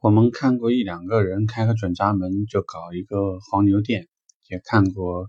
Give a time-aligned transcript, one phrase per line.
[0.00, 4.06] 我们看过一两个人开个准闸门就搞一个黄牛店，
[4.48, 5.28] 也看过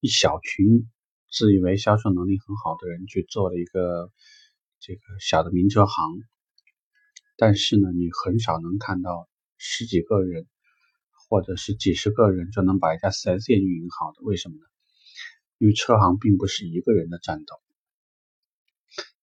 [0.00, 0.86] 一小群
[1.30, 4.12] 自以为销售能力很好的人去做了一个
[4.80, 6.20] 这个小的名车行。
[7.38, 10.46] 但是呢，你很少能看到十几个人
[11.30, 14.20] 或者是几十个人就能把一家 4S 店运营好的。
[14.24, 14.64] 为什么呢？
[15.56, 17.56] 因为车行并不是一个人的战斗。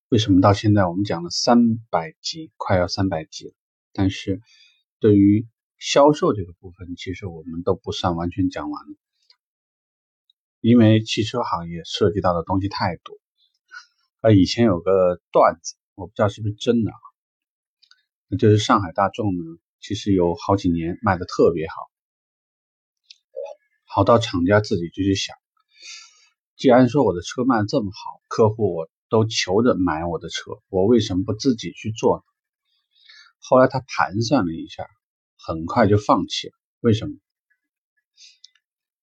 [0.07, 3.53] 为什么到现在我们讲了三百集，快要三百集了，
[3.93, 4.41] 但是？
[4.99, 5.47] 对于
[5.77, 8.83] 销售这个部分，其实我们都不算完全讲完，
[10.59, 13.17] 因为汽车行业涉及到的东西太多。
[14.19, 16.99] 啊，以前有个段子，我不知道是不是真的啊，
[18.27, 19.43] 那就是上海大众呢，
[19.79, 21.75] 其实有好几年卖的特别好，
[23.85, 25.33] 好到厂家自己就去想，
[26.57, 32.23] 既然说我的车卖这么好，客户我都求着买我的车，我为什么不自己去做呢？
[33.39, 34.87] 后来他盘算了一下，
[35.37, 36.53] 很快就放弃了。
[36.81, 37.17] 为什么？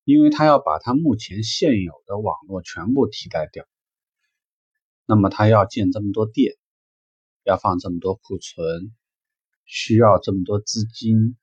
[0.05, 3.67] 因为他要把他目前现有的网络全部替代掉。
[5.05, 6.55] 那么他要建这么多店，
[7.43, 8.95] 要放这么多库存，
[9.65, 11.37] 需要这么多资金，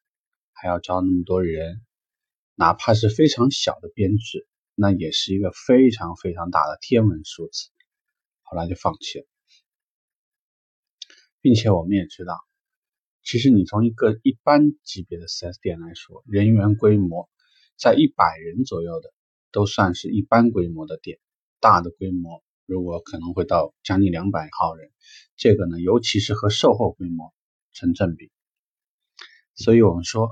[0.53, 1.81] 还要招那么多人，
[2.55, 7.69] 哪怕是非常小的编制，那也是一个非常非常大的天文数字。
[8.43, 9.25] 后来就放弃了，
[11.41, 12.37] 并且我们也知道。
[13.23, 17.29] 其实你从一个一般级别的 4S 店来说，人员规模
[17.77, 19.13] 在一百人左右的
[19.51, 21.19] 都算是一般规模的店，
[21.61, 24.91] 大的规模如果可能会到将近两百号人，
[25.37, 27.33] 这个呢，尤其是和售后规模
[27.71, 28.29] 成正比。
[29.55, 30.29] 所以我们说，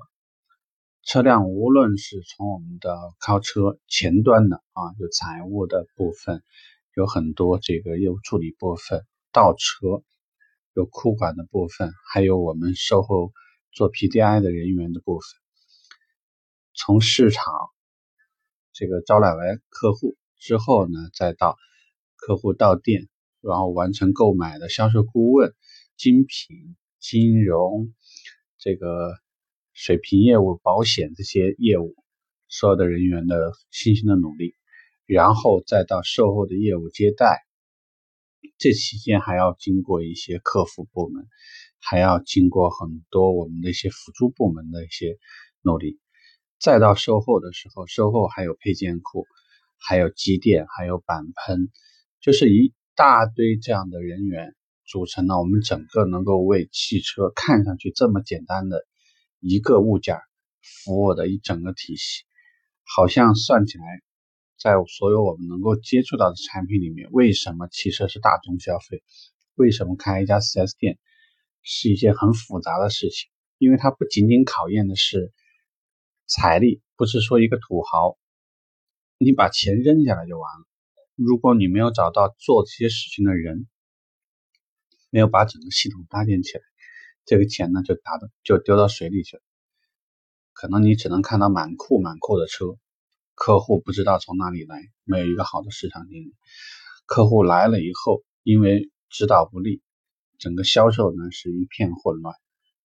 [1.03, 6.43] 车辆无论是从我们的靠车前端的啊，有财务的部分，
[6.93, 10.03] 有很多这个业务处理部分，到车。
[10.73, 13.33] 有库管的部分，还有我们售后
[13.73, 15.25] 做 PDI 的人员的部分。
[16.73, 17.53] 从市场
[18.71, 21.57] 这个招揽完客户之后呢，再到
[22.15, 23.09] 客户到店，
[23.41, 25.53] 然后完成购买的销售顾问、
[25.97, 27.93] 精品、金融、
[28.57, 29.13] 这个
[29.73, 31.95] 水平业务、保险这些业务，
[32.47, 34.55] 所有的人员的辛勤的努力，
[35.05, 37.41] 然后再到售后的业务接待。
[38.57, 41.27] 这期间还要经过一些客服部门，
[41.79, 45.17] 还要经过很多我们的一些辅助部门的一些
[45.61, 45.99] 努力，
[46.59, 49.25] 再到售后的时候，售后还有配件库，
[49.79, 51.69] 还有机电，还有板喷，
[52.19, 58.85] 就是一大堆这样的人员组成了我们整个能够为汽车看上去这么简单的
[59.39, 60.17] 一个物件
[60.83, 62.23] 服务的一整个体系，
[62.83, 63.85] 好像算起来。
[64.61, 69.01] 在所有我们能够接触到的产品里面，为什么汽车是大众消费？
[69.55, 70.99] 为什么开一家 4S 店
[71.63, 73.31] 是一件很复杂的事情？
[73.57, 75.33] 因为它不仅仅考验的是
[76.27, 78.19] 财力，不是说一个土豪
[79.17, 80.67] 你把钱扔下来就完了。
[81.15, 83.67] 如果你没有找到做这些事情的人，
[85.09, 86.63] 没有把整个系统搭建起来，
[87.25, 89.43] 这个钱呢就打的就丢到水里去了。
[90.53, 92.77] 可能你只能看到满库满库的车。
[93.35, 96.35] 客户不知道从哪里来，没有一个好的市场经理。
[97.05, 99.81] 客户来了以后，因为指导不力，
[100.37, 102.35] 整个销售呢是一片混乱。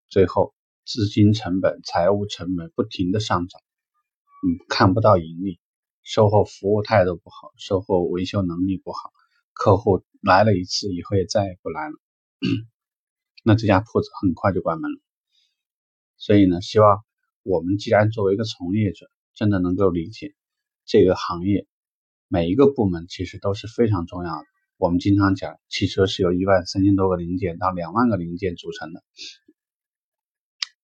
[0.09, 0.55] 最后
[0.85, 3.61] 资金成本、财务成本不停的上涨，
[4.47, 5.61] 嗯，看不到盈利。
[6.03, 9.13] 售后服务态度不好，售后维修能力不好，
[9.53, 11.95] 客户来了一次以后也再也不来了。
[13.45, 15.01] 那这家铺子很快就关门了。
[16.17, 17.05] 所以呢，希望
[17.43, 20.35] 我们既然作为一个从业者，真的能够理解。
[20.85, 21.67] 这个行业
[22.27, 24.45] 每一个部门其实都是非常重要的。
[24.79, 29.05] 我们经常讲，汽车是由一万三千多个零件到两万个零件组成的。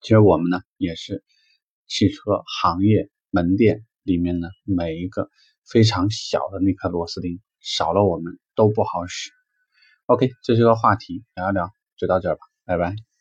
[0.01, 1.25] 其实我们呢，也是
[1.87, 5.31] 汽车行业门店里面呢每一个
[5.65, 9.31] 非常小的那颗螺丝钉，少了我们都不好使。
[10.07, 13.12] OK，这是个话题，聊一聊就到这儿吧，拜拜。